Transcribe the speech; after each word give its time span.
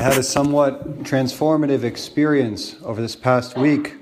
I 0.00 0.04
had 0.04 0.16
a 0.16 0.22
somewhat 0.22 1.02
transformative 1.02 1.84
experience 1.84 2.74
over 2.84 3.02
this 3.02 3.14
past 3.14 3.58
week. 3.58 3.96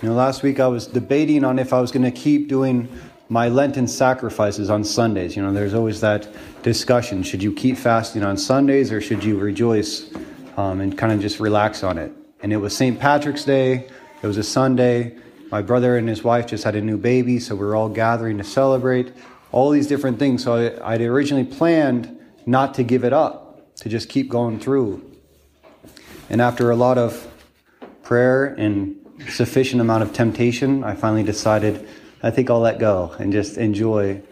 You 0.00 0.08
know, 0.08 0.14
last 0.14 0.42
week 0.42 0.58
I 0.58 0.66
was 0.68 0.86
debating 0.86 1.44
on 1.44 1.58
if 1.58 1.74
I 1.74 1.82
was 1.82 1.92
going 1.92 2.02
to 2.04 2.10
keep 2.10 2.48
doing 2.48 2.88
my 3.28 3.48
Lenten 3.48 3.86
sacrifices 3.86 4.70
on 4.70 4.84
Sundays. 4.84 5.36
You 5.36 5.42
know, 5.42 5.52
there's 5.52 5.74
always 5.74 6.00
that 6.00 6.26
discussion 6.62 7.22
should 7.22 7.42
you 7.42 7.52
keep 7.52 7.76
fasting 7.76 8.22
on 8.22 8.38
Sundays 8.38 8.90
or 8.90 9.02
should 9.02 9.22
you 9.22 9.38
rejoice 9.38 10.10
um, 10.56 10.80
and 10.80 10.96
kind 10.96 11.12
of 11.12 11.20
just 11.20 11.38
relax 11.40 11.84
on 11.84 11.98
it? 11.98 12.10
And 12.42 12.50
it 12.50 12.56
was 12.56 12.74
St. 12.74 12.98
Patrick's 12.98 13.44
Day, 13.44 13.86
it 14.22 14.26
was 14.26 14.38
a 14.38 14.42
Sunday. 14.42 15.14
My 15.50 15.60
brother 15.60 15.98
and 15.98 16.08
his 16.08 16.24
wife 16.24 16.46
just 16.46 16.64
had 16.64 16.74
a 16.74 16.80
new 16.80 16.96
baby, 16.96 17.38
so 17.38 17.54
we 17.54 17.66
are 17.66 17.76
all 17.76 17.90
gathering 17.90 18.38
to 18.38 18.44
celebrate 18.44 19.12
all 19.52 19.68
these 19.68 19.88
different 19.88 20.18
things. 20.18 20.42
So 20.42 20.54
I, 20.82 20.94
I'd 20.94 21.02
originally 21.02 21.44
planned 21.44 22.18
not 22.46 22.72
to 22.76 22.82
give 22.82 23.04
it 23.04 23.12
up, 23.12 23.76
to 23.80 23.90
just 23.90 24.08
keep 24.08 24.30
going 24.30 24.58
through. 24.58 25.10
And 26.30 26.40
after 26.40 26.70
a 26.70 26.76
lot 26.76 26.98
of 26.98 27.30
prayer 28.02 28.46
and 28.46 28.96
sufficient 29.28 29.80
amount 29.80 30.02
of 30.02 30.12
temptation, 30.12 30.84
I 30.84 30.94
finally 30.94 31.22
decided 31.22 31.88
I 32.22 32.30
think 32.30 32.50
I'll 32.50 32.60
let 32.60 32.78
go 32.78 33.14
and 33.18 33.32
just 33.32 33.58
enjoy 33.58 34.22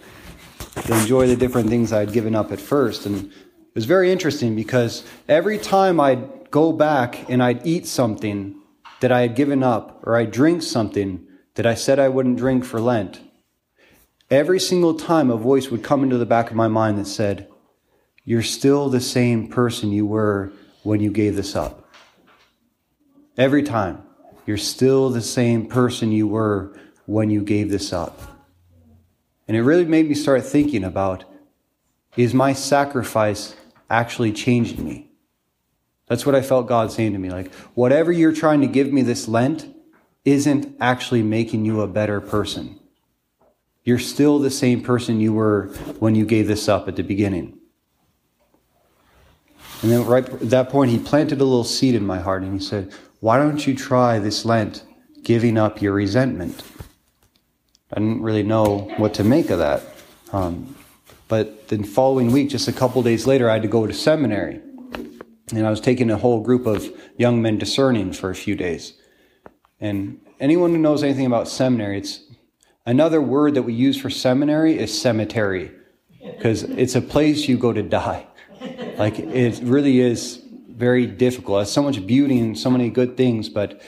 enjoy 0.89 1.27
the 1.27 1.37
different 1.37 1.69
things 1.69 1.93
I'd 1.93 2.13
given 2.13 2.35
up 2.35 2.53
at 2.53 2.61
first. 2.61 3.07
And 3.07 3.27
it 3.27 3.75
was 3.75 3.85
very 3.85 4.11
interesting 4.11 4.57
because 4.57 5.05
every 5.29 5.59
time 5.59 6.01
I'd 6.01 6.51
go 6.51 6.73
back 6.73 7.29
and 7.29 7.43
I'd 7.43 7.67
eat 7.67 7.87
something 7.87 8.57
that 9.01 9.13
I 9.13 9.23
had 9.23 9.35
given 9.35 9.63
up 9.63 10.01
or 10.05 10.17
I'd 10.17 10.31
drink 10.31 10.63
something 10.63 11.27
that 11.55 11.67
I 11.67 11.75
said 11.75 11.99
I 11.99 12.09
wouldn't 12.09 12.39
drink 12.39 12.65
for 12.65 12.81
Lent, 12.81 13.21
every 14.31 14.61
single 14.61 14.95
time 14.95 15.31
a 15.31 15.37
voice 15.37 15.71
would 15.71 15.83
come 15.83 16.03
into 16.03 16.19
the 16.19 16.27
back 16.27 16.51
of 16.51 16.57
my 16.57 16.69
mind 16.69 16.99
that 16.99 17.07
said, 17.07 17.49
You're 18.25 18.43
still 18.43 18.89
the 18.89 19.01
same 19.01 19.49
person 19.49 19.93
you 19.93 20.07
were 20.07 20.53
when 20.83 21.01
you 21.01 21.11
gave 21.11 21.37
this 21.37 21.55
up. 21.55 21.82
Every 23.37 23.63
time. 23.63 24.03
You're 24.47 24.57
still 24.57 25.09
the 25.09 25.23
same 25.23 25.67
person 25.67 26.13
you 26.13 26.27
were 26.27 26.77
when 27.07 27.31
you 27.31 27.43
gave 27.43 27.71
this 27.71 27.93
up. 27.93 28.21
And 29.47 29.57
it 29.57 29.63
really 29.63 29.85
made 29.85 30.09
me 30.09 30.15
start 30.15 30.45
thinking 30.45 30.85
about 30.85 31.25
is 32.17 32.35
my 32.35 32.53
sacrifice 32.53 33.55
actually 33.89 34.33
changing 34.33 34.85
me? 34.85 35.11
That's 36.09 36.27
what 36.27 36.35
I 36.35 36.43
felt 36.43 36.67
God 36.67 36.93
saying 36.93 37.13
to 37.13 37.19
me. 37.19 37.31
Like, 37.31 37.55
whatever 37.75 38.13
you're 38.13 38.35
trying 38.35 38.61
to 38.61 38.67
give 38.67 38.93
me 38.93 39.03
this 39.03 39.29
Lent 39.29 39.75
isn't 40.25 40.77
actually 40.79 41.23
making 41.23 41.65
you 41.65 41.81
a 41.81 41.87
better 41.87 42.21
person. 42.21 42.79
You're 43.83 43.99
still 43.99 44.39
the 44.39 44.51
same 44.51 44.83
person 44.83 45.21
you 45.21 45.33
were 45.33 45.69
when 45.99 46.15
you 46.15 46.27
gave 46.27 46.49
this 46.49 46.69
up 46.69 46.87
at 46.87 46.97
the 46.97 47.03
beginning. 47.03 47.59
And 49.83 49.91
then, 49.91 50.07
right 50.07 50.29
at 50.29 50.51
that 50.51 50.71
point, 50.71 50.93
he 50.93 50.99
planted 50.99 51.41
a 51.41 51.45
little 51.45 51.65
seed 51.65 51.97
in 51.97 52.07
my 52.07 52.21
heart 52.21 52.43
and 52.43 52.53
he 52.61 52.65
said, 52.65 52.93
Why 53.21 53.37
don't 53.37 53.67
you 53.67 53.75
try 53.75 54.19
this 54.19 54.45
Lent 54.45 54.85
giving 55.23 55.59
up 55.59 55.83
your 55.83 55.93
resentment? 55.93 56.63
I 57.93 57.99
didn't 57.99 58.23
really 58.23 58.45
know 58.45 58.91
what 58.97 59.15
to 59.15 59.25
make 59.25 59.51
of 59.51 59.59
that. 59.59 59.83
Um, 60.33 60.77
but 61.29 61.69
the 61.69 61.83
following 61.83 62.31
week, 62.31 62.49
just 62.49 62.69
a 62.69 62.73
couple 62.73 63.03
days 63.03 63.27
later, 63.27 63.51
I 63.51 63.55
had 63.55 63.63
to 63.63 63.69
go 63.69 63.87
to 63.87 63.93
seminary. 63.93 64.61
And 65.51 65.67
I 65.67 65.71
was 65.71 65.81
taking 65.81 66.11
a 66.11 66.17
whole 66.17 66.41
group 66.41 66.67
of 66.67 66.89
young 67.19 67.43
men 67.43 67.59
discerning 67.59 68.13
for 68.13 68.31
a 68.31 68.35
few 68.35 68.55
days. 68.55 68.95
And 69.81 70.21
anyone 70.41 70.71
who 70.71 70.79
knows 70.79 71.03
anything 71.03 71.27
about 71.27 71.49
seminary, 71.49 71.99
it's 71.99 72.21
another 72.87 73.21
word 73.21 73.55
that 73.55 73.63
we 73.63 73.75
use 73.75 74.01
for 74.01 74.11
seminary 74.11 74.79
is 74.79 74.99
cemetery, 74.99 75.73
because 76.23 76.63
it's 76.63 76.95
a 76.95 77.03
place 77.03 77.49
you 77.49 77.59
go 77.59 77.73
to 77.73 77.83
die. 77.83 78.27
Like 78.99 79.19
it 79.19 79.61
really 79.63 80.01
is 80.01 80.43
very 80.69 81.07
difficult. 81.07 81.63
It's 81.63 81.73
so 81.73 81.83
much 81.83 82.07
beauty 82.07 82.39
and 82.39 82.59
so 82.59 82.71
many 82.71 82.91
good 82.91 83.17
things, 83.17 83.49
but 83.49 83.81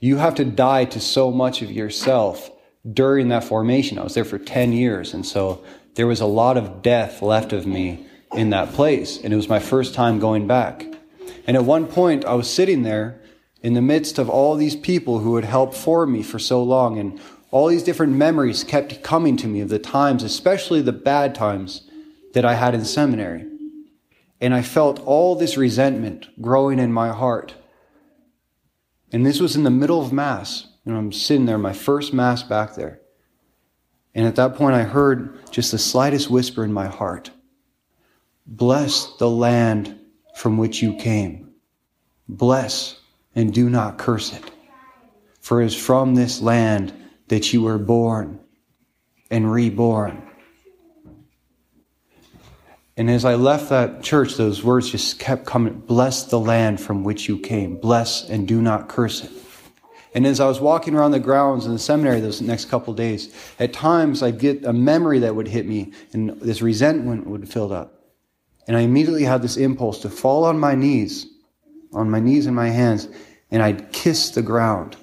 you 0.00 0.16
have 0.16 0.34
to 0.36 0.44
die 0.44 0.86
to 0.86 1.00
so 1.00 1.30
much 1.30 1.62
of 1.62 1.70
yourself 1.70 2.50
during 2.90 3.28
that 3.28 3.44
formation. 3.44 3.98
I 3.98 4.02
was 4.02 4.14
there 4.14 4.24
for 4.24 4.38
10 4.38 4.72
years. 4.72 5.12
And 5.14 5.24
so 5.24 5.62
there 5.94 6.06
was 6.06 6.20
a 6.20 6.26
lot 6.26 6.56
of 6.56 6.82
death 6.82 7.22
left 7.22 7.52
of 7.52 7.66
me 7.66 8.06
in 8.32 8.50
that 8.50 8.72
place. 8.72 9.22
And 9.22 9.32
it 9.32 9.36
was 9.36 9.48
my 9.48 9.58
first 9.58 9.94
time 9.94 10.18
going 10.18 10.46
back. 10.46 10.86
And 11.46 11.56
at 11.56 11.64
one 11.64 11.86
point, 11.86 12.24
I 12.24 12.34
was 12.34 12.48
sitting 12.48 12.82
there 12.82 13.20
in 13.62 13.74
the 13.74 13.82
midst 13.82 14.18
of 14.18 14.30
all 14.30 14.56
these 14.56 14.76
people 14.76 15.18
who 15.18 15.36
had 15.36 15.44
helped 15.44 15.74
form 15.74 16.12
me 16.12 16.22
for 16.22 16.38
so 16.38 16.62
long. 16.62 16.98
And 16.98 17.20
all 17.50 17.66
these 17.66 17.82
different 17.82 18.14
memories 18.14 18.64
kept 18.64 19.02
coming 19.02 19.36
to 19.38 19.46
me 19.46 19.60
of 19.60 19.68
the 19.68 19.78
times, 19.78 20.22
especially 20.22 20.80
the 20.80 20.92
bad 20.92 21.34
times 21.34 21.82
that 22.32 22.44
I 22.44 22.54
had 22.54 22.74
in 22.74 22.84
seminary. 22.84 23.49
And 24.40 24.54
I 24.54 24.62
felt 24.62 25.00
all 25.00 25.34
this 25.34 25.56
resentment 25.56 26.28
growing 26.40 26.78
in 26.78 26.92
my 26.92 27.10
heart. 27.10 27.54
And 29.12 29.26
this 29.26 29.40
was 29.40 29.56
in 29.56 29.64
the 29.64 29.70
middle 29.70 30.00
of 30.00 30.12
Mass. 30.12 30.66
And 30.86 30.96
I'm 30.96 31.12
sitting 31.12 31.46
there, 31.46 31.58
my 31.58 31.72
first 31.72 32.14
Mass 32.14 32.42
back 32.42 32.74
there. 32.74 33.00
And 34.14 34.26
at 34.26 34.36
that 34.36 34.56
point, 34.56 34.74
I 34.74 34.82
heard 34.82 35.50
just 35.50 35.72
the 35.72 35.78
slightest 35.78 36.30
whisper 36.30 36.64
in 36.64 36.72
my 36.72 36.86
heart 36.86 37.30
Bless 38.46 39.16
the 39.18 39.30
land 39.30 39.96
from 40.34 40.58
which 40.58 40.82
you 40.82 40.96
came. 40.96 41.52
Bless 42.28 42.98
and 43.34 43.54
do 43.54 43.70
not 43.70 43.96
curse 43.96 44.32
it. 44.32 44.50
For 45.40 45.62
it 45.62 45.66
is 45.66 45.76
from 45.76 46.14
this 46.14 46.40
land 46.40 46.92
that 47.28 47.52
you 47.52 47.62
were 47.62 47.78
born 47.78 48.40
and 49.30 49.50
reborn. 49.50 50.29
And 53.00 53.08
as 53.08 53.24
I 53.24 53.34
left 53.34 53.70
that 53.70 54.02
church, 54.02 54.36
those 54.36 54.62
words 54.62 54.90
just 54.90 55.18
kept 55.18 55.46
coming 55.46 55.72
Bless 55.72 56.24
the 56.24 56.38
land 56.38 56.82
from 56.82 57.02
which 57.02 57.30
you 57.30 57.38
came. 57.38 57.76
Bless 57.76 58.28
and 58.28 58.46
do 58.46 58.60
not 58.60 58.90
curse 58.90 59.24
it. 59.24 59.30
And 60.14 60.26
as 60.26 60.38
I 60.38 60.46
was 60.46 60.60
walking 60.60 60.94
around 60.94 61.12
the 61.12 61.18
grounds 61.18 61.64
in 61.64 61.72
the 61.72 61.78
seminary 61.78 62.20
those 62.20 62.42
next 62.42 62.66
couple 62.66 62.92
days, 62.92 63.34
at 63.58 63.72
times 63.72 64.22
I'd 64.22 64.38
get 64.38 64.66
a 64.66 64.74
memory 64.74 65.18
that 65.20 65.34
would 65.34 65.48
hit 65.48 65.66
me 65.66 65.94
and 66.12 66.38
this 66.42 66.60
resentment 66.60 67.26
would 67.26 67.50
fill 67.50 67.72
up. 67.72 68.04
And 68.68 68.76
I 68.76 68.80
immediately 68.80 69.24
had 69.24 69.40
this 69.40 69.56
impulse 69.56 70.02
to 70.02 70.10
fall 70.10 70.44
on 70.44 70.58
my 70.58 70.74
knees, 70.74 71.26
on 71.94 72.10
my 72.10 72.20
knees 72.20 72.44
and 72.44 72.54
my 72.54 72.68
hands, 72.68 73.08
and 73.50 73.62
I'd 73.62 73.92
kiss 73.92 74.28
the 74.28 74.42
ground. 74.42 74.98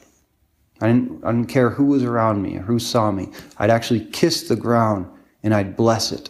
I 0.81 0.85
didn't, 0.85 1.25
I 1.25 1.31
didn't 1.31 1.50
care 1.50 1.72
who 1.72 1.85
was 1.85 2.03
around 2.03 2.44
me 2.44 2.58
or 2.58 2.62
who 2.62 2.78
saw 2.78 3.09
me. 3.09 3.31
I'd 3.58 3.72
actually 3.72 4.06
kiss 4.06 4.47
the 4.47 4.56
ground 4.56 5.08
and 5.41 5.52
I'd 5.52 5.75
bless 5.75 6.12
it. 6.12 6.29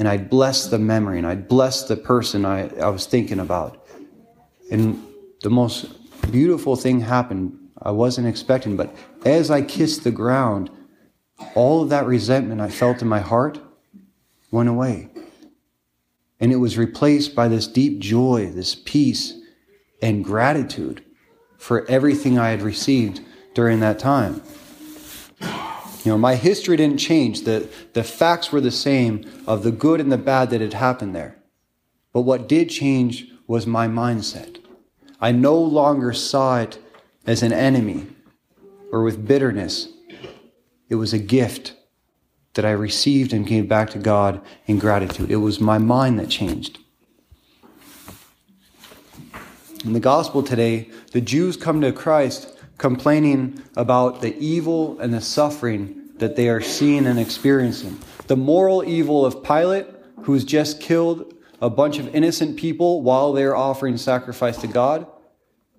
And 0.00 0.08
I'd 0.08 0.30
bless 0.30 0.66
the 0.66 0.78
memory 0.78 1.18
and 1.18 1.26
I'd 1.26 1.46
bless 1.46 1.84
the 1.84 1.94
person 1.94 2.46
I, 2.46 2.70
I 2.78 2.88
was 2.88 3.04
thinking 3.04 3.38
about. 3.38 3.86
And 4.70 5.04
the 5.42 5.50
most 5.50 5.90
beautiful 6.32 6.74
thing 6.74 7.00
happened 7.00 7.58
I 7.82 7.90
wasn't 7.90 8.26
expecting. 8.26 8.78
But 8.78 8.94
as 9.26 9.50
I 9.50 9.60
kissed 9.60 10.02
the 10.02 10.10
ground, 10.10 10.70
all 11.54 11.82
of 11.82 11.90
that 11.90 12.06
resentment 12.06 12.62
I 12.62 12.70
felt 12.70 13.02
in 13.02 13.08
my 13.08 13.20
heart 13.20 13.60
went 14.50 14.70
away. 14.70 15.10
And 16.40 16.50
it 16.50 16.56
was 16.56 16.78
replaced 16.78 17.34
by 17.34 17.48
this 17.48 17.66
deep 17.66 17.98
joy, 17.98 18.50
this 18.50 18.74
peace, 18.74 19.34
and 20.00 20.24
gratitude 20.24 21.04
for 21.58 21.84
everything 21.90 22.38
I 22.38 22.48
had 22.48 22.62
received 22.62 23.20
during 23.52 23.80
that 23.80 23.98
time. 23.98 24.40
You 26.04 26.12
know, 26.12 26.18
my 26.18 26.36
history 26.36 26.76
didn't 26.76 26.98
change. 26.98 27.42
The, 27.42 27.68
the 27.92 28.02
facts 28.04 28.50
were 28.50 28.60
the 28.60 28.70
same 28.70 29.24
of 29.46 29.62
the 29.62 29.70
good 29.70 30.00
and 30.00 30.10
the 30.10 30.18
bad 30.18 30.50
that 30.50 30.60
had 30.60 30.72
happened 30.72 31.14
there. 31.14 31.36
But 32.12 32.22
what 32.22 32.48
did 32.48 32.70
change 32.70 33.26
was 33.46 33.66
my 33.66 33.86
mindset. 33.86 34.58
I 35.20 35.32
no 35.32 35.56
longer 35.56 36.12
saw 36.12 36.60
it 36.60 36.78
as 37.26 37.42
an 37.42 37.52
enemy 37.52 38.06
or 38.90 39.02
with 39.02 39.26
bitterness. 39.26 39.88
It 40.88 40.94
was 40.94 41.12
a 41.12 41.18
gift 41.18 41.74
that 42.54 42.64
I 42.64 42.70
received 42.70 43.32
and 43.32 43.46
gave 43.46 43.68
back 43.68 43.90
to 43.90 43.98
God 43.98 44.40
in 44.66 44.78
gratitude. 44.78 45.30
It 45.30 45.36
was 45.36 45.60
my 45.60 45.78
mind 45.78 46.18
that 46.18 46.30
changed. 46.30 46.78
In 49.84 49.92
the 49.92 50.00
gospel 50.00 50.42
today, 50.42 50.90
the 51.12 51.20
Jews 51.20 51.56
come 51.56 51.80
to 51.80 51.92
Christ 51.92 52.56
complaining 52.80 53.62
about 53.76 54.22
the 54.22 54.34
evil 54.38 54.98
and 55.00 55.12
the 55.12 55.20
suffering 55.20 56.08
that 56.16 56.34
they 56.34 56.48
are 56.48 56.62
seeing 56.62 57.06
and 57.06 57.20
experiencing. 57.20 57.98
The 58.26 58.36
moral 58.36 58.82
evil 58.82 59.26
of 59.26 59.44
Pilate, 59.44 59.86
who's 60.22 60.44
just 60.44 60.80
killed 60.80 61.34
a 61.60 61.68
bunch 61.68 61.98
of 61.98 62.14
innocent 62.14 62.56
people 62.56 63.02
while 63.02 63.34
they're 63.34 63.54
offering 63.54 63.98
sacrifice 63.98 64.56
to 64.62 64.66
God 64.66 65.06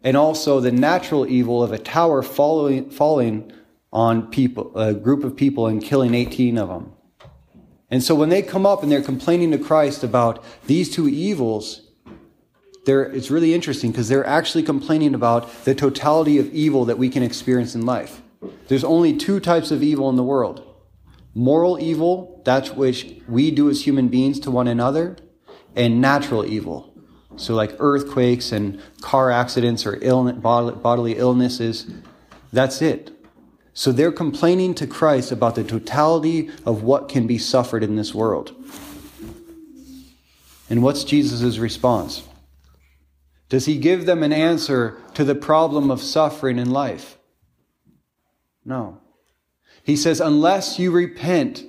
and 0.03 0.15
also 0.15 0.59
the 0.59 0.71
natural 0.71 1.25
evil 1.25 1.63
of 1.63 1.71
a 1.71 1.79
tower 1.79 2.21
following, 2.21 2.91
falling 2.91 3.51
on 3.91 4.29
people, 4.29 4.71
a 4.77 4.93
group 4.93 5.23
of 5.23 5.35
people 5.35 5.65
and 5.65 5.83
killing 5.83 6.13
18 6.13 6.59
of 6.59 6.69
them. 6.69 6.93
And 7.89 8.03
so 8.03 8.13
when 8.13 8.29
they 8.29 8.43
come 8.43 8.67
up 8.67 8.83
and 8.83 8.91
they're 8.91 9.01
complaining 9.01 9.49
to 9.51 9.57
Christ 9.57 10.03
about 10.03 10.43
these 10.67 10.91
two 10.91 11.09
evils, 11.09 11.81
it's 12.85 13.29
really 13.29 13.53
interesting 13.53 13.91
because 13.91 14.09
they're 14.09 14.25
actually 14.25 14.63
complaining 14.63 15.13
about 15.13 15.65
the 15.65 15.75
totality 15.75 16.39
of 16.39 16.51
evil 16.53 16.85
that 16.85 16.97
we 16.97 17.09
can 17.09 17.21
experience 17.21 17.75
in 17.75 17.85
life. 17.85 18.21
There's 18.67 18.83
only 18.83 19.15
two 19.15 19.39
types 19.39 19.69
of 19.69 19.83
evil 19.83 20.09
in 20.09 20.15
the 20.15 20.23
world. 20.23 20.67
Moral 21.35 21.79
evil, 21.79 22.41
that's 22.43 22.71
which 22.71 23.15
we 23.27 23.51
do 23.51 23.69
as 23.69 23.85
human 23.85 24.07
beings 24.07 24.39
to 24.41 24.51
one 24.51 24.67
another, 24.67 25.15
and 25.75 26.01
natural 26.01 26.45
evil, 26.45 26.93
So, 27.37 27.53
like 27.55 27.75
earthquakes 27.79 28.51
and 28.51 28.81
car 28.99 29.31
accidents 29.31 29.85
or 29.85 29.97
illness, 30.01 30.37
bodily 30.37 31.17
illnesses, 31.17 31.89
that's 32.51 32.81
it. 32.81 33.11
So, 33.73 33.93
they're 33.93 34.11
complaining 34.11 34.75
to 34.75 34.87
Christ 34.87 35.31
about 35.31 35.55
the 35.55 35.63
totality 35.63 36.49
of 36.65 36.83
what 36.83 37.07
can 37.07 37.27
be 37.27 37.37
suffered 37.37 37.83
in 37.83 37.95
this 37.95 38.13
world. 38.13 38.53
And 40.69 40.83
what's 40.83 41.05
Jesus' 41.05 41.57
response? 41.57 42.23
Does 43.51 43.65
he 43.65 43.77
give 43.77 44.05
them 44.05 44.23
an 44.23 44.31
answer 44.31 44.97
to 45.13 45.25
the 45.25 45.35
problem 45.35 45.91
of 45.91 46.01
suffering 46.01 46.57
in 46.57 46.71
life? 46.71 47.17
No. 48.63 49.01
He 49.83 49.97
says, 49.97 50.21
unless 50.21 50.79
you 50.79 50.89
repent, 50.89 51.65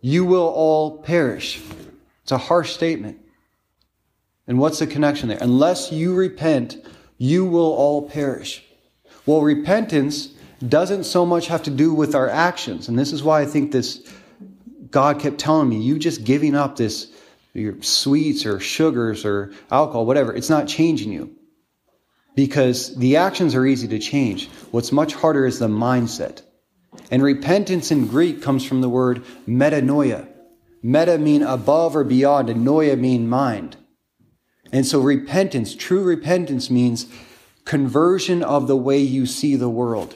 you 0.00 0.24
will 0.24 0.46
all 0.46 0.98
perish. 0.98 1.60
It's 2.22 2.30
a 2.30 2.38
harsh 2.38 2.74
statement. 2.74 3.18
And 4.46 4.60
what's 4.60 4.78
the 4.78 4.86
connection 4.86 5.28
there? 5.28 5.38
Unless 5.40 5.90
you 5.90 6.14
repent, 6.14 6.76
you 7.18 7.44
will 7.44 7.72
all 7.72 8.08
perish. 8.08 8.62
Well, 9.26 9.42
repentance 9.42 10.28
doesn't 10.68 11.04
so 11.04 11.26
much 11.26 11.48
have 11.48 11.64
to 11.64 11.70
do 11.70 11.92
with 11.92 12.14
our 12.14 12.28
actions. 12.28 12.86
And 12.86 12.96
this 12.96 13.12
is 13.12 13.20
why 13.20 13.40
I 13.40 13.46
think 13.46 13.72
this 13.72 14.08
God 14.92 15.18
kept 15.18 15.38
telling 15.38 15.68
me, 15.68 15.80
you 15.80 15.98
just 15.98 16.22
giving 16.22 16.54
up 16.54 16.76
this 16.76 17.10
your 17.54 17.80
sweets 17.82 18.44
or 18.44 18.60
sugars 18.60 19.24
or 19.24 19.52
alcohol, 19.70 20.06
whatever, 20.06 20.34
it's 20.34 20.50
not 20.50 20.68
changing 20.68 21.12
you. 21.12 21.34
Because 22.34 22.96
the 22.96 23.16
actions 23.16 23.54
are 23.54 23.64
easy 23.64 23.86
to 23.88 24.00
change. 24.00 24.48
What's 24.72 24.90
much 24.90 25.14
harder 25.14 25.46
is 25.46 25.60
the 25.60 25.68
mindset. 25.68 26.42
And 27.10 27.22
repentance 27.22 27.92
in 27.92 28.08
Greek 28.08 28.42
comes 28.42 28.64
from 28.64 28.80
the 28.80 28.88
word 28.88 29.24
metanoia. 29.46 30.28
Meta 30.82 31.16
mean 31.16 31.42
above 31.42 31.96
or 31.96 32.04
beyond, 32.04 32.50
and 32.50 32.66
noia 32.66 32.98
mean 32.98 33.28
mind. 33.28 33.76
And 34.72 34.84
so 34.84 35.00
repentance, 35.00 35.74
true 35.74 36.02
repentance 36.02 36.70
means 36.70 37.06
conversion 37.64 38.42
of 38.42 38.66
the 38.66 38.76
way 38.76 38.98
you 38.98 39.26
see 39.26 39.54
the 39.54 39.68
world, 39.68 40.14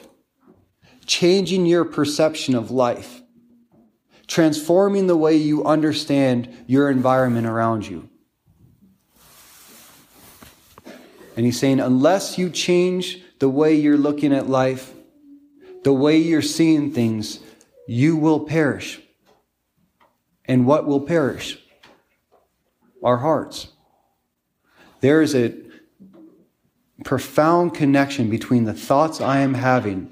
changing 1.05 1.65
your 1.65 1.85
perception 1.85 2.53
of 2.53 2.69
life 2.69 3.18
transforming 4.29 5.07
the 5.07 5.17
way 5.17 5.35
you 5.35 5.65
understand 5.65 6.47
your 6.67 6.89
environment 6.89 7.47
around 7.47 7.85
you. 7.85 8.07
And 11.35 11.45
he's 11.45 11.59
saying, 11.59 11.79
unless 11.79 12.37
you 12.37 12.49
change 12.51 13.21
the 13.39 13.49
way 13.49 13.73
you're 13.73 13.97
looking 13.97 14.31
at 14.31 14.47
life, 14.47 14.93
the 15.83 15.93
way 15.93 16.17
you're 16.17 16.43
seeing 16.43 16.91
things, 16.93 17.39
you 17.87 18.17
will 18.17 18.41
perish. 18.41 19.01
And 20.45 20.67
what 20.67 20.85
will 20.85 21.01
perish? 21.01 21.57
Our 23.03 23.17
hearts. 23.17 23.69
There 25.01 25.23
is 25.23 25.33
a 25.33 25.55
profound 27.03 27.73
connection 27.73 28.29
between 28.29 28.65
the 28.65 28.73
thoughts 28.73 29.21
I 29.21 29.39
am 29.39 29.55
having, 29.55 30.11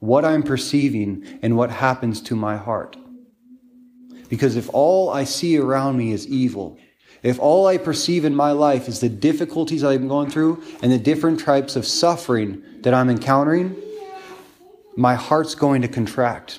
what 0.00 0.24
I'm 0.24 0.42
perceiving, 0.42 1.38
and 1.40 1.56
what 1.56 1.70
happens 1.70 2.20
to 2.22 2.36
my 2.36 2.56
heart. 2.56 2.96
Because 4.34 4.56
if 4.56 4.68
all 4.72 5.10
I 5.10 5.22
see 5.22 5.58
around 5.58 5.96
me 5.96 6.10
is 6.10 6.26
evil, 6.26 6.76
if 7.22 7.38
all 7.38 7.68
I 7.68 7.78
perceive 7.78 8.24
in 8.24 8.34
my 8.34 8.50
life 8.50 8.88
is 8.88 8.98
the 8.98 9.08
difficulties 9.08 9.84
I'm 9.84 10.08
going 10.08 10.28
through 10.28 10.60
and 10.82 10.90
the 10.90 10.98
different 10.98 11.38
types 11.38 11.76
of 11.76 11.86
suffering 11.86 12.60
that 12.80 12.92
I'm 12.92 13.10
encountering, 13.10 13.76
my 14.96 15.14
heart's 15.14 15.54
going 15.54 15.82
to 15.82 15.88
contract. 15.88 16.58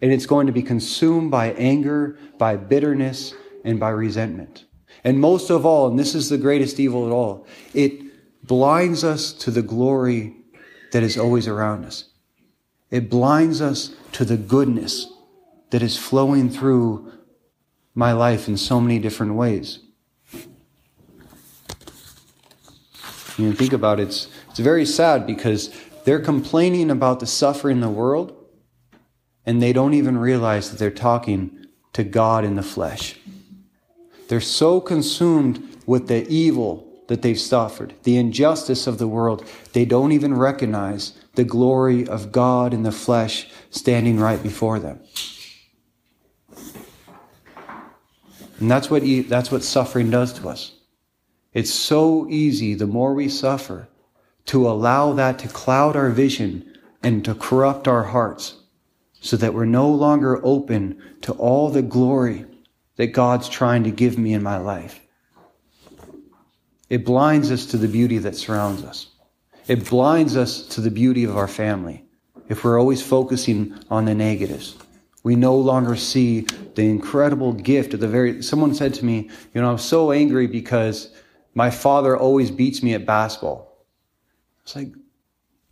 And 0.00 0.12
it's 0.12 0.24
going 0.24 0.46
to 0.46 0.52
be 0.52 0.62
consumed 0.62 1.32
by 1.32 1.50
anger, 1.54 2.16
by 2.38 2.54
bitterness, 2.54 3.34
and 3.64 3.80
by 3.80 3.88
resentment. 3.88 4.64
And 5.02 5.18
most 5.18 5.50
of 5.50 5.66
all, 5.66 5.88
and 5.88 5.98
this 5.98 6.14
is 6.14 6.28
the 6.28 6.38
greatest 6.38 6.78
evil 6.78 7.04
of 7.04 7.12
all, 7.12 7.44
it 7.74 8.46
blinds 8.46 9.02
us 9.02 9.32
to 9.32 9.50
the 9.50 9.62
glory 9.62 10.36
that 10.92 11.02
is 11.02 11.18
always 11.18 11.48
around 11.48 11.84
us. 11.84 12.04
It 12.92 13.10
blinds 13.10 13.60
us 13.60 13.96
to 14.12 14.24
the 14.24 14.36
goodness 14.36 15.08
that 15.70 15.82
is 15.82 15.96
flowing 15.96 16.50
through 16.50 17.12
my 17.94 18.12
life 18.12 18.48
in 18.48 18.56
so 18.56 18.80
many 18.80 18.98
different 18.98 19.34
ways. 19.34 19.80
You 23.36 23.48
know, 23.48 23.52
think 23.52 23.72
about 23.72 24.00
it, 24.00 24.08
it's, 24.08 24.28
it's 24.50 24.58
very 24.58 24.84
sad 24.84 25.26
because 25.26 25.72
they're 26.04 26.20
complaining 26.20 26.90
about 26.90 27.20
the 27.20 27.26
suffering 27.26 27.76
in 27.76 27.80
the 27.80 27.88
world 27.88 28.34
and 29.46 29.62
they 29.62 29.72
don't 29.72 29.94
even 29.94 30.18
realize 30.18 30.70
that 30.70 30.78
they're 30.78 30.90
talking 30.90 31.66
to 31.92 32.04
God 32.04 32.44
in 32.44 32.56
the 32.56 32.62
flesh. 32.62 33.18
They're 34.28 34.40
so 34.40 34.80
consumed 34.80 35.76
with 35.86 36.08
the 36.08 36.28
evil 36.28 36.88
that 37.08 37.22
they've 37.22 37.40
suffered, 37.40 37.94
the 38.02 38.16
injustice 38.18 38.86
of 38.86 38.98
the 38.98 39.08
world, 39.08 39.44
they 39.72 39.84
don't 39.84 40.12
even 40.12 40.34
recognize 40.34 41.12
the 41.34 41.44
glory 41.44 42.06
of 42.06 42.30
God 42.30 42.74
in 42.74 42.82
the 42.82 42.92
flesh 42.92 43.48
standing 43.70 44.20
right 44.20 44.42
before 44.42 44.78
them. 44.78 45.00
And 48.58 48.70
that's 48.70 48.90
what, 48.90 49.02
that's 49.28 49.50
what 49.50 49.62
suffering 49.62 50.10
does 50.10 50.32
to 50.34 50.48
us. 50.48 50.72
It's 51.52 51.72
so 51.72 52.28
easy, 52.28 52.74
the 52.74 52.86
more 52.86 53.14
we 53.14 53.28
suffer, 53.28 53.88
to 54.46 54.68
allow 54.68 55.12
that 55.14 55.38
to 55.40 55.48
cloud 55.48 55.96
our 55.96 56.10
vision 56.10 56.76
and 57.02 57.24
to 57.24 57.34
corrupt 57.34 57.86
our 57.86 58.04
hearts 58.04 58.54
so 59.20 59.36
that 59.36 59.54
we're 59.54 59.64
no 59.64 59.88
longer 59.88 60.44
open 60.44 61.00
to 61.22 61.32
all 61.32 61.70
the 61.70 61.82
glory 61.82 62.44
that 62.96 63.08
God's 63.08 63.48
trying 63.48 63.84
to 63.84 63.90
give 63.90 64.18
me 64.18 64.32
in 64.32 64.42
my 64.42 64.58
life. 64.58 65.00
It 66.88 67.04
blinds 67.04 67.50
us 67.50 67.66
to 67.66 67.76
the 67.76 67.88
beauty 67.88 68.18
that 68.18 68.36
surrounds 68.36 68.82
us. 68.82 69.08
It 69.66 69.88
blinds 69.88 70.36
us 70.36 70.62
to 70.68 70.80
the 70.80 70.90
beauty 70.90 71.24
of 71.24 71.36
our 71.36 71.48
family 71.48 72.04
if 72.48 72.64
we're 72.64 72.80
always 72.80 73.02
focusing 73.02 73.78
on 73.90 74.06
the 74.06 74.14
negatives. 74.14 74.76
We 75.28 75.36
no 75.36 75.56
longer 75.56 75.94
see 75.94 76.46
the 76.74 76.88
incredible 76.88 77.52
gift 77.52 77.92
of 77.92 78.00
the 78.00 78.08
very. 78.08 78.42
Someone 78.42 78.74
said 78.74 78.94
to 78.94 79.04
me, 79.04 79.28
You 79.52 79.60
know, 79.60 79.70
I'm 79.70 79.76
so 79.76 80.10
angry 80.10 80.46
because 80.46 81.14
my 81.52 81.68
father 81.68 82.16
always 82.16 82.50
beats 82.50 82.82
me 82.82 82.94
at 82.94 83.04
basketball. 83.04 83.84
It's 84.62 84.74
like, 84.74 84.88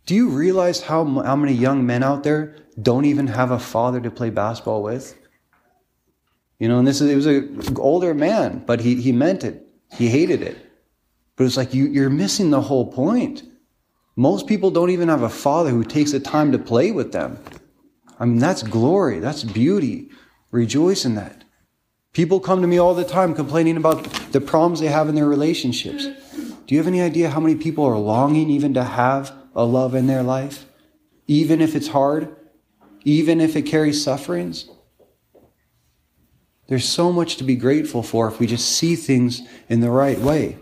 do 0.05 0.13
you 0.13 0.29
realize 0.29 0.83
how, 0.83 1.03
how 1.23 1.35
many 1.35 1.53
young 1.53 1.87
men 1.87 2.03
out 2.03 2.21
there 2.21 2.55
don't 2.79 3.05
even 3.05 3.25
have 3.25 3.49
a 3.49 3.57
father 3.57 3.99
to 3.99 4.11
play 4.11 4.29
basketball 4.29 4.83
with? 4.83 5.17
You 6.59 6.67
know, 6.67 6.77
and 6.77 6.87
this 6.87 7.01
is, 7.01 7.09
it 7.09 7.15
was 7.55 7.67
an 7.67 7.77
older 7.79 8.13
man, 8.13 8.63
but 8.63 8.79
he, 8.79 9.01
he 9.01 9.11
meant 9.11 9.43
it. 9.43 9.67
He 9.91 10.07
hated 10.07 10.43
it. 10.43 10.55
But 11.35 11.45
it's 11.45 11.57
like, 11.57 11.73
you, 11.73 11.87
you're 11.87 12.11
missing 12.11 12.51
the 12.51 12.61
whole 12.61 12.91
point. 12.91 13.41
Most 14.15 14.45
people 14.45 14.69
don't 14.69 14.91
even 14.91 15.09
have 15.09 15.23
a 15.23 15.29
father 15.29 15.71
who 15.71 15.83
takes 15.83 16.11
the 16.11 16.19
time 16.19 16.51
to 16.51 16.59
play 16.59 16.91
with 16.91 17.11
them. 17.11 17.39
I 18.19 18.25
mean, 18.25 18.39
that's 18.39 18.63
glory. 18.63 19.19
That's 19.19 19.43
beauty. 19.43 20.09
Rejoice 20.51 21.05
in 21.05 21.15
that. 21.15 21.43
People 22.13 22.39
come 22.39 22.61
to 22.61 22.67
me 22.67 22.79
all 22.79 22.95
the 22.95 23.03
time 23.03 23.35
complaining 23.35 23.77
about 23.77 24.03
the 24.31 24.41
problems 24.41 24.79
they 24.79 24.87
have 24.87 25.07
in 25.07 25.15
their 25.15 25.27
relationships. 25.27 26.05
Do 26.05 26.75
you 26.75 26.79
have 26.79 26.87
any 26.87 27.01
idea 27.01 27.29
how 27.29 27.39
many 27.39 27.55
people 27.55 27.85
are 27.85 27.97
longing 27.97 28.49
even 28.49 28.73
to 28.73 28.83
have 28.83 29.31
a 29.55 29.63
love 29.63 29.93
in 29.93 30.07
their 30.07 30.23
life? 30.23 30.65
Even 31.27 31.61
if 31.61 31.75
it's 31.75 31.89
hard? 31.89 32.35
Even 33.03 33.39
if 33.39 33.55
it 33.55 33.63
carries 33.63 34.03
sufferings? 34.03 34.69
There's 36.67 36.87
so 36.87 37.13
much 37.13 37.37
to 37.37 37.43
be 37.43 37.55
grateful 37.55 38.03
for 38.03 38.27
if 38.27 38.39
we 38.39 38.47
just 38.47 38.67
see 38.67 38.95
things 38.95 39.41
in 39.69 39.79
the 39.79 39.91
right 39.91 40.19
way. 40.19 40.57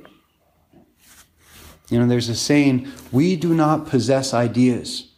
You 1.90 2.00
know, 2.00 2.08
there's 2.08 2.30
a 2.30 2.36
saying, 2.36 2.88
we 3.12 3.36
do 3.36 3.54
not 3.54 3.88
possess 3.88 4.34
ideas. 4.34 5.12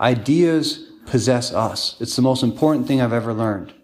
Ideas 0.00 0.87
possess 1.10 1.52
us. 1.52 1.96
It's 2.00 2.16
the 2.16 2.22
most 2.22 2.42
important 2.42 2.86
thing 2.86 3.00
I've 3.00 3.12
ever 3.12 3.32
learned. 3.32 3.74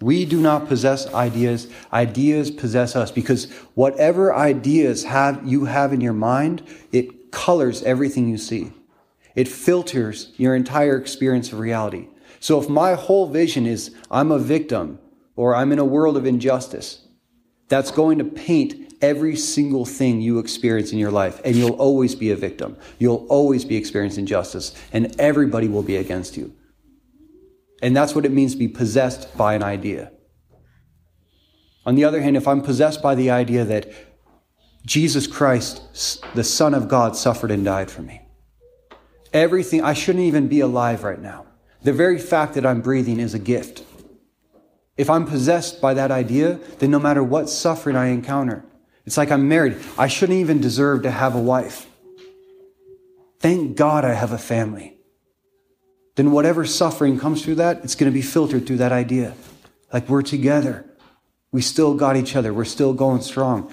We 0.00 0.24
do 0.24 0.40
not 0.40 0.66
possess 0.66 1.06
ideas. 1.12 1.68
Ideas 1.92 2.50
possess 2.50 2.96
us 2.96 3.10
because 3.10 3.50
whatever 3.74 4.34
ideas 4.34 5.04
have 5.04 5.46
you 5.46 5.66
have 5.66 5.92
in 5.92 6.00
your 6.00 6.14
mind, 6.14 6.66
it 6.90 7.30
colors 7.30 7.82
everything 7.82 8.28
you 8.28 8.38
see. 8.38 8.72
It 9.34 9.46
filters 9.46 10.32
your 10.36 10.54
entire 10.54 10.96
experience 10.96 11.52
of 11.52 11.58
reality. 11.58 12.08
So 12.40 12.58
if 12.60 12.68
my 12.68 12.94
whole 12.94 13.28
vision 13.28 13.66
is 13.66 13.94
I'm 14.10 14.32
a 14.32 14.38
victim 14.38 14.98
or 15.36 15.54
I'm 15.54 15.70
in 15.70 15.78
a 15.78 15.84
world 15.84 16.16
of 16.16 16.24
injustice, 16.24 17.06
that's 17.68 17.90
going 17.90 18.18
to 18.18 18.24
paint 18.24 18.89
every 19.00 19.36
single 19.36 19.84
thing 19.84 20.20
you 20.20 20.38
experience 20.38 20.92
in 20.92 20.98
your 20.98 21.10
life, 21.10 21.40
and 21.44 21.56
you'll 21.56 21.76
always 21.76 22.14
be 22.14 22.30
a 22.30 22.36
victim. 22.36 22.76
You'll 22.98 23.26
always 23.28 23.64
be 23.64 23.76
experiencing 23.76 24.22
injustice, 24.22 24.74
and 24.92 25.14
everybody 25.20 25.68
will 25.68 25.82
be 25.82 25.96
against 25.96 26.36
you. 26.36 26.54
And 27.82 27.96
that's 27.96 28.14
what 28.14 28.26
it 28.26 28.32
means 28.32 28.52
to 28.52 28.58
be 28.58 28.68
possessed 28.68 29.36
by 29.36 29.54
an 29.54 29.62
idea. 29.62 30.12
On 31.86 31.94
the 31.94 32.04
other 32.04 32.20
hand, 32.20 32.36
if 32.36 32.46
I'm 32.46 32.62
possessed 32.62 33.00
by 33.02 33.14
the 33.14 33.30
idea 33.30 33.64
that 33.64 33.90
Jesus 34.84 35.26
Christ, 35.26 36.24
the 36.34 36.44
Son 36.44 36.74
of 36.74 36.88
God, 36.88 37.16
suffered 37.16 37.50
and 37.50 37.64
died 37.64 37.90
for 37.90 38.02
me, 38.02 38.22
everything, 39.32 39.82
I 39.82 39.94
shouldn't 39.94 40.24
even 40.24 40.48
be 40.48 40.60
alive 40.60 41.04
right 41.04 41.20
now. 41.20 41.46
The 41.82 41.92
very 41.92 42.18
fact 42.18 42.54
that 42.54 42.66
I'm 42.66 42.82
breathing 42.82 43.18
is 43.18 43.32
a 43.32 43.38
gift. 43.38 43.84
If 44.98 45.08
I'm 45.08 45.24
possessed 45.24 45.80
by 45.80 45.94
that 45.94 46.10
idea, 46.10 46.60
then 46.78 46.90
no 46.90 46.98
matter 46.98 47.24
what 47.24 47.48
suffering 47.48 47.96
I 47.96 48.08
encounter, 48.08 48.64
It's 49.06 49.16
like 49.16 49.30
I'm 49.30 49.48
married. 49.48 49.76
I 49.98 50.08
shouldn't 50.08 50.38
even 50.38 50.60
deserve 50.60 51.02
to 51.02 51.10
have 51.10 51.34
a 51.34 51.40
wife. 51.40 51.86
Thank 53.40 53.76
God 53.76 54.04
I 54.04 54.12
have 54.12 54.32
a 54.32 54.38
family. 54.38 54.98
Then 56.16 56.32
whatever 56.32 56.66
suffering 56.66 57.18
comes 57.18 57.42
through 57.42 57.54
that, 57.56 57.82
it's 57.82 57.94
going 57.94 58.10
to 58.10 58.14
be 58.14 58.22
filtered 58.22 58.66
through 58.66 58.76
that 58.78 58.92
idea. 58.92 59.34
Like 59.92 60.08
we're 60.08 60.22
together. 60.22 60.84
We 61.52 61.62
still 61.62 61.94
got 61.94 62.16
each 62.16 62.36
other. 62.36 62.52
We're 62.52 62.64
still 62.64 62.92
going 62.92 63.22
strong. 63.22 63.72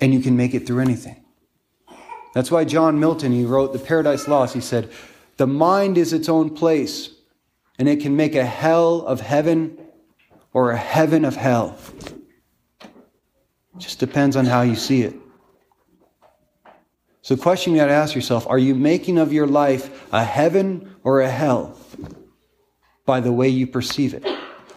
And 0.00 0.12
you 0.12 0.20
can 0.20 0.36
make 0.36 0.54
it 0.54 0.66
through 0.66 0.80
anything. 0.80 1.24
That's 2.34 2.50
why 2.50 2.64
John 2.64 3.00
Milton, 3.00 3.32
he 3.32 3.44
wrote 3.44 3.72
the 3.72 3.78
Paradise 3.78 4.28
Lost. 4.28 4.54
He 4.54 4.60
said, 4.60 4.90
The 5.36 5.46
mind 5.46 5.98
is 5.98 6.12
its 6.12 6.28
own 6.28 6.54
place, 6.54 7.10
and 7.78 7.88
it 7.88 8.00
can 8.00 8.14
make 8.14 8.34
a 8.34 8.44
hell 8.44 9.04
of 9.06 9.20
heaven 9.20 9.78
or 10.52 10.70
a 10.70 10.76
heaven 10.76 11.24
of 11.24 11.36
hell. 11.36 11.76
Just 13.78 13.98
depends 13.98 14.36
on 14.36 14.46
how 14.46 14.62
you 14.62 14.74
see 14.74 15.02
it. 15.02 15.14
So, 17.22 17.34
the 17.36 17.42
question 17.42 17.72
you 17.72 17.78
got 17.78 17.86
to 17.86 17.92
ask 17.92 18.14
yourself 18.14 18.46
are 18.48 18.58
you 18.58 18.74
making 18.74 19.18
of 19.18 19.32
your 19.32 19.46
life 19.46 20.06
a 20.12 20.24
heaven 20.24 20.96
or 21.04 21.20
a 21.20 21.30
hell 21.30 21.76
by 23.04 23.20
the 23.20 23.32
way 23.32 23.48
you 23.48 23.66
perceive 23.66 24.14
it? 24.14 24.26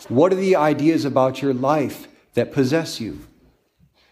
What 0.10 0.34
are 0.34 0.38
the 0.38 0.58
ideas 0.58 1.06
about 1.06 1.42
your 1.42 1.54
life 1.54 2.08
that 2.34 2.52
possess 2.52 3.00
you? 3.00 3.20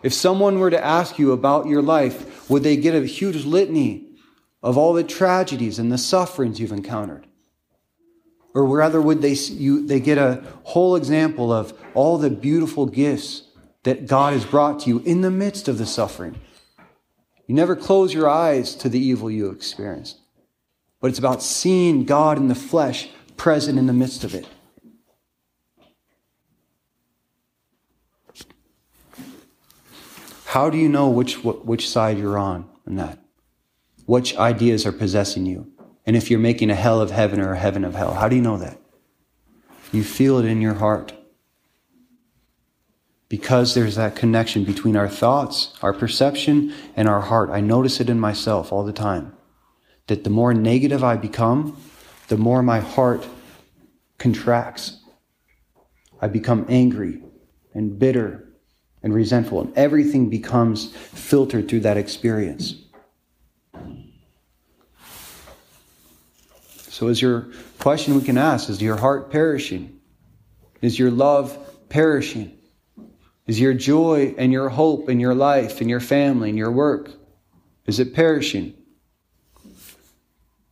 If 0.02 0.14
someone 0.14 0.60
were 0.60 0.72
to 0.72 0.84
ask 0.84 1.20
you 1.20 1.32
about 1.32 1.68
your 1.68 1.82
life, 1.82 2.50
would 2.50 2.64
they 2.64 2.78
get 2.78 2.96
a 2.96 3.06
huge 3.06 3.46
litany 3.46 4.08
of 4.64 4.78
all 4.78 4.94
the 4.94 5.04
tragedies 5.04 5.78
and 5.78 5.92
the 5.92 5.98
sufferings 5.98 6.60
you've 6.60 6.72
encountered? 6.72 7.28
Or 8.54 8.66
rather, 8.66 9.02
would 9.02 9.22
they, 9.22 9.34
you, 9.34 9.86
they 9.86 10.00
get 10.00 10.18
a 10.18 10.44
whole 10.64 10.96
example 10.96 11.54
of 11.54 11.74
all 11.94 12.18
the 12.18 12.30
beautiful 12.30 12.86
gifts 12.86 13.44
that 13.84 14.08
God 14.08 14.34
has 14.34 14.46
brought 14.46 14.82
to 14.82 14.90
you 14.90 15.00
in 15.00 15.22
the 15.22 15.32
midst 15.32 15.68
of 15.68 15.78
the 15.78 15.86
suffering? 15.86 16.40
You 17.48 17.56
never 17.56 17.76
close 17.76 18.14
your 18.14 18.30
eyes 18.30 18.76
to 18.76 18.90
the 18.90 19.00
evil 19.00 19.30
you 19.30 19.50
experienced, 19.50 20.20
but 21.00 21.10
it's 21.10 21.20
about 21.20 21.44
seeing 21.44 22.06
God 22.06 22.38
in 22.38 22.48
the 22.48 22.56
flesh 22.56 23.10
present 23.38 23.78
in 23.78 23.88
the 23.88 23.94
midst 23.94 24.24
of 24.24 24.34
it. 24.36 24.48
How 30.46 30.70
do 30.70 30.78
you 30.78 30.90
know 30.90 31.10
which, 31.10 31.44
which 31.44 31.90
side 31.90 32.18
you're 32.18 32.38
on 32.38 32.70
in 32.86 32.98
that? 32.98 33.20
Which 34.06 34.36
ideas 34.36 34.86
are 34.86 34.92
possessing 34.92 35.46
you? 35.46 35.72
And 36.06 36.18
if 36.18 36.30
you're 36.30 36.40
making 36.40 36.70
a 36.70 36.76
hell 36.76 37.00
of 37.00 37.12
heaven 37.12 37.40
or 37.40 37.54
a 37.54 37.58
heaven 37.58 37.86
of 37.86 37.96
hell, 37.96 38.14
how 38.14 38.28
do 38.28 38.36
you 38.36 38.42
know 38.42 38.58
that? 38.58 38.78
You 39.94 40.04
feel 40.04 40.40
it 40.40 40.46
in 40.46 40.62
your 40.62 40.74
heart. 40.74 41.14
Because 43.32 43.76
there's 43.76 43.96
that 43.96 44.18
connection 44.18 44.66
between 44.66 44.98
our 44.98 45.08
thoughts, 45.08 45.74
our 45.82 45.94
perception, 45.94 46.74
and 46.98 47.08
our 47.08 47.22
heart. 47.22 47.50
I 47.50 47.62
notice 47.62 48.02
it 48.02 48.10
in 48.10 48.20
myself 48.20 48.74
all 48.74 48.84
the 48.84 48.92
time. 48.92 49.32
That 50.08 50.26
the 50.26 50.30
more 50.30 50.54
negative 50.54 51.02
I 51.02 51.16
become, 51.16 51.82
the 52.28 52.36
more 52.36 52.62
my 52.62 52.82
heart 52.82 53.26
contracts. 54.18 55.00
I 56.20 56.28
become 56.28 56.66
angry 56.68 57.22
and 57.74 57.98
bitter 57.98 58.50
and 59.02 59.14
resentful, 59.14 59.62
and 59.62 59.78
everything 59.78 60.30
becomes 60.30 60.94
filtered 60.94 61.70
through 61.70 61.80
that 61.80 61.96
experience. 61.96 62.84
So, 66.90 67.08
is 67.08 67.22
your 67.22 67.48
question 67.80 68.14
we 68.14 68.24
can 68.24 68.38
ask 68.38 68.70
is 68.70 68.82
your 68.82 68.98
heart 68.98 69.32
perishing? 69.32 70.02
Is 70.82 71.00
your 71.00 71.12
love 71.12 71.58
perishing? 71.88 72.58
Is 73.48 73.60
your 73.60 73.74
joy 73.74 74.36
and 74.38 74.52
your 74.52 74.70
hope 74.70 75.10
and 75.10 75.20
your 75.20 75.36
life 75.36 75.82
and 75.82 75.90
your 75.90 76.00
family 76.00 76.50
and 76.50 76.58
your 76.58 76.72
work? 76.72 77.12
Is 77.86 78.00
it 78.00 78.14
perishing? 78.14 78.74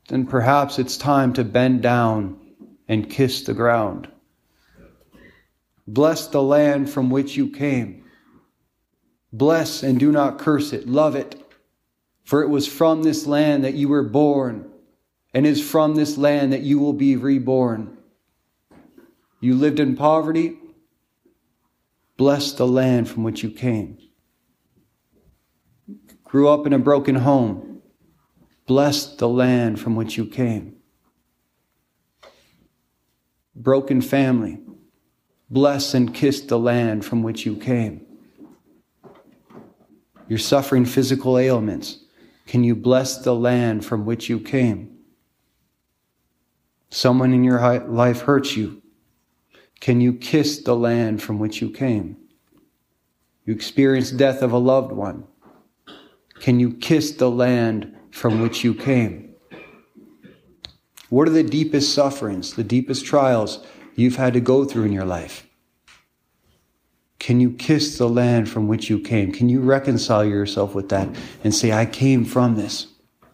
Then 0.07 0.25
perhaps 0.25 0.79
it's 0.79 0.97
time 0.97 1.33
to 1.33 1.43
bend 1.43 1.81
down 1.81 2.39
and 2.87 3.09
kiss 3.09 3.43
the 3.43 3.53
ground. 3.53 4.07
Bless 5.87 6.27
the 6.27 6.41
land 6.41 6.89
from 6.89 7.09
which 7.09 7.35
you 7.35 7.49
came. 7.49 8.03
Bless 9.33 9.83
and 9.83 9.99
do 9.99 10.11
not 10.11 10.39
curse 10.39 10.73
it. 10.73 10.87
Love 10.87 11.15
it. 11.15 11.35
For 12.23 12.43
it 12.43 12.49
was 12.49 12.67
from 12.67 13.01
this 13.01 13.25
land 13.25 13.63
that 13.63 13.73
you 13.73 13.87
were 13.87 14.03
born, 14.03 14.69
and 15.33 15.47
is 15.47 15.67
from 15.67 15.95
this 15.95 16.17
land 16.17 16.53
that 16.53 16.61
you 16.61 16.77
will 16.77 16.93
be 16.93 17.15
reborn. 17.15 17.97
You 19.39 19.55
lived 19.55 19.79
in 19.79 19.95
poverty. 19.95 20.57
Bless 22.19 22.51
the 22.51 22.67
land 22.67 23.07
from 23.07 23.23
which 23.23 23.43
you 23.43 23.49
came. 23.49 23.97
Grew 26.25 26.49
up 26.49 26.67
in 26.67 26.73
a 26.73 26.77
broken 26.77 27.15
home. 27.15 27.81
Bless 28.67 29.15
the 29.15 29.29
land 29.29 29.79
from 29.79 29.95
which 29.95 30.17
you 30.17 30.25
came. 30.25 30.75
Broken 33.55 34.01
family. 34.01 34.59
Bless 35.49 35.93
and 35.93 36.13
kiss 36.13 36.41
the 36.41 36.59
land 36.59 37.05
from 37.05 37.23
which 37.23 37.45
you 37.45 37.55
came. 37.55 38.05
You're 40.27 40.39
suffering 40.39 40.83
physical 40.83 41.37
ailments. 41.37 41.99
Can 42.47 42.65
you 42.65 42.75
bless 42.75 43.19
the 43.19 43.33
land 43.33 43.85
from 43.85 44.05
which 44.05 44.27
you 44.27 44.41
came? 44.41 44.97
Someone 46.89 47.31
in 47.31 47.45
your 47.45 47.61
life 47.87 48.23
hurts 48.23 48.57
you. 48.57 48.81
Can 49.79 50.01
you 50.01 50.13
kiss 50.13 50.59
the 50.59 50.75
land 50.75 51.21
from 51.21 51.39
which 51.39 51.61
you 51.61 51.69
came? 51.69 52.17
You 53.45 53.53
experience 53.53 54.11
death 54.11 54.41
of 54.41 54.51
a 54.51 54.57
loved 54.57 54.91
one. 54.91 55.25
Can 56.39 56.59
you 56.59 56.73
kiss 56.73 57.11
the 57.11 57.29
land 57.29 57.95
from 58.11 58.41
which 58.41 58.63
you 58.63 58.73
came? 58.73 59.33
What 61.09 61.27
are 61.27 61.31
the 61.31 61.43
deepest 61.43 61.93
sufferings, 61.93 62.53
the 62.53 62.63
deepest 62.63 63.05
trials 63.05 63.65
you've 63.95 64.17
had 64.17 64.33
to 64.33 64.39
go 64.39 64.65
through 64.65 64.83
in 64.83 64.93
your 64.93 65.05
life? 65.05 65.47
Can 67.17 67.41
you 67.41 67.51
kiss 67.51 67.97
the 67.97 68.07
land 68.07 68.47
from 68.47 68.67
which 68.67 68.89
you 68.89 68.99
came? 68.99 69.31
Can 69.31 69.49
you 69.49 69.61
reconcile 69.61 70.23
yourself 70.23 70.73
with 70.73 70.89
that 70.89 71.09
and 71.43 71.53
say, 71.53 71.71
I 71.71 71.85
came 71.85 72.23
from 72.25 72.55
this 72.55 72.87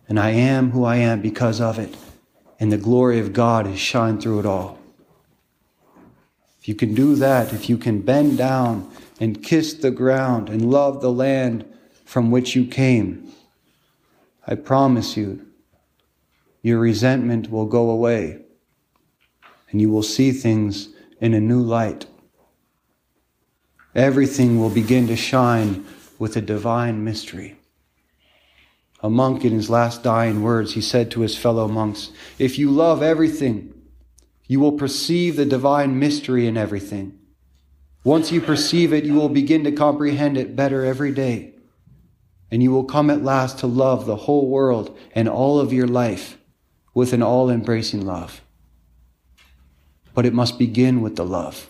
and 0.07 0.19
I 0.19 0.31
am 0.31 0.71
who 0.71 0.85
I 0.85 0.97
am 0.97 1.21
because 1.21 1.61
of 1.61 1.77
it? 1.77 1.95
And 2.59 2.71
the 2.71 2.77
glory 2.77 3.19
of 3.19 3.33
God 3.33 3.67
has 3.67 3.79
shined 3.79 4.21
through 4.21 4.39
it 4.39 4.45
all. 4.45 4.79
If 6.65 6.69
you 6.69 6.73
can 6.73 6.95
do 6.95 7.13
that, 7.17 7.53
if 7.53 7.69
you 7.69 7.77
can 7.77 8.01
bend 8.01 8.39
down 8.39 8.89
and 9.19 9.43
kiss 9.43 9.75
the 9.75 9.91
ground 9.91 10.49
and 10.49 10.71
love 10.71 10.99
the 10.99 11.11
land 11.11 11.63
from 12.05 12.31
which 12.31 12.55
you 12.55 12.65
came, 12.65 13.31
I 14.47 14.55
promise 14.55 15.15
you, 15.15 15.45
your 16.63 16.79
resentment 16.79 17.51
will 17.51 17.67
go 17.67 17.91
away 17.91 18.39
and 19.69 19.79
you 19.79 19.91
will 19.91 20.01
see 20.01 20.31
things 20.31 20.89
in 21.21 21.35
a 21.35 21.39
new 21.39 21.61
light 21.61 22.07
everything 23.93 24.59
will 24.59 24.71
begin 24.71 25.05
to 25.05 25.15
shine 25.15 25.85
with 26.17 26.35
a 26.35 26.41
divine 26.41 27.03
mystery. 27.03 27.59
A 29.03 29.09
monk, 29.11 29.45
in 29.45 29.53
his 29.53 29.69
last 29.69 30.01
dying 30.01 30.41
words, 30.41 30.73
he 30.73 30.81
said 30.81 31.11
to 31.11 31.21
his 31.21 31.37
fellow 31.37 31.67
monks, 31.67 32.09
If 32.39 32.57
you 32.57 32.71
love 32.71 33.03
everything, 33.03 33.74
you 34.47 34.59
will 34.59 34.73
perceive 34.73 35.35
the 35.35 35.45
divine 35.45 35.97
mystery 35.99 36.47
in 36.47 36.57
everything. 36.57 37.17
Once 38.03 38.31
you 38.31 38.39
perceive 38.39 38.93
it, 38.93 39.03
you 39.03 39.15
will 39.15 39.29
begin 39.29 39.63
to 39.63 39.71
comprehend 39.71 40.37
it 40.37 40.55
better 40.55 40.85
every 40.85 41.11
day. 41.11 41.53
And 42.51 42.61
you 42.61 42.71
will 42.71 42.83
come 42.83 43.09
at 43.09 43.23
last 43.23 43.57
to 43.59 43.67
love 43.67 44.05
the 44.05 44.15
whole 44.15 44.47
world 44.47 44.95
and 45.15 45.27
all 45.27 45.59
of 45.59 45.73
your 45.73 45.87
life 45.87 46.37
with 46.93 47.11
an 47.11 47.23
all 47.23 47.49
embracing 47.49 48.05
love. 48.05 48.41
But 50.13 50.25
it 50.25 50.33
must 50.33 50.59
begin 50.59 51.01
with 51.01 51.15
the 51.15 51.25
love 51.25 51.69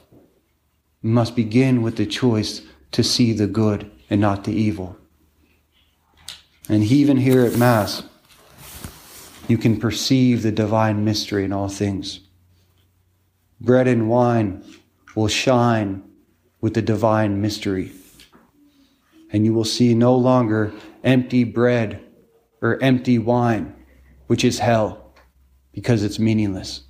It 1.01 1.07
must 1.07 1.35
begin 1.35 1.81
with 1.81 1.95
the 1.95 2.05
choice 2.05 2.61
to 2.91 3.03
see 3.03 3.31
the 3.31 3.47
good 3.47 3.89
and 4.09 4.19
not 4.19 4.43
the 4.43 4.53
evil. 4.53 4.97
And 6.67 6.83
even 6.83 7.17
here 7.17 7.45
at 7.45 7.57
Mass, 7.57 8.03
you 9.47 9.57
can 9.57 9.79
perceive 9.79 10.41
the 10.41 10.51
divine 10.51 11.05
mystery 11.05 11.45
in 11.45 11.53
all 11.53 11.69
things. 11.69 12.24
Bread 13.65 13.87
and 13.87 14.07
wine 14.07 14.63
will 15.15 15.27
shine 15.27 16.03
with 16.61 16.75
the 16.75 16.83
divine 16.83 17.41
mystery. 17.41 17.91
And 19.31 19.43
you 19.43 19.53
will 19.53 19.65
see 19.65 19.95
no 19.95 20.15
longer 20.15 20.71
empty 21.03 21.43
bread 21.43 21.99
or 22.61 22.77
empty 22.81 23.17
wine, 23.17 23.75
which 24.27 24.45
is 24.45 24.59
hell, 24.59 25.15
because 25.73 26.03
it's 26.03 26.19
meaningless. 26.19 26.81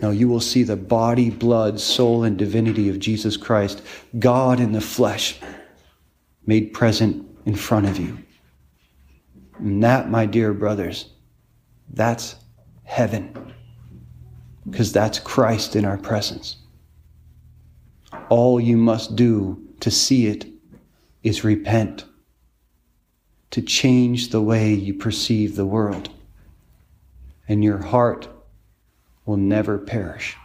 No, 0.00 0.10
you 0.10 0.26
will 0.26 0.40
see 0.40 0.62
the 0.62 0.74
body, 0.76 1.28
blood, 1.28 1.78
soul, 1.78 2.24
and 2.24 2.38
divinity 2.38 2.88
of 2.88 2.98
Jesus 2.98 3.36
Christ, 3.36 3.82
God 4.18 4.60
in 4.60 4.72
the 4.72 4.80
flesh, 4.80 5.38
made 6.46 6.72
present 6.72 7.28
in 7.44 7.56
front 7.56 7.86
of 7.86 7.98
you. 7.98 8.18
And 9.58 9.84
that, 9.84 10.10
my 10.10 10.24
dear 10.24 10.54
brothers, 10.54 11.10
that's 11.90 12.36
heaven. 12.84 13.52
Because 14.68 14.92
that's 14.92 15.18
Christ 15.18 15.76
in 15.76 15.84
our 15.84 15.98
presence. 15.98 16.56
All 18.28 18.60
you 18.60 18.76
must 18.76 19.16
do 19.16 19.62
to 19.80 19.90
see 19.90 20.26
it 20.26 20.46
is 21.22 21.44
repent, 21.44 22.04
to 23.50 23.62
change 23.62 24.30
the 24.30 24.40
way 24.42 24.72
you 24.72 24.94
perceive 24.94 25.56
the 25.56 25.66
world, 25.66 26.08
and 27.48 27.62
your 27.62 27.78
heart 27.78 28.28
will 29.26 29.36
never 29.36 29.78
perish. 29.78 30.36